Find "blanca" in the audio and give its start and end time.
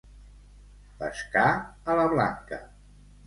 2.17-2.61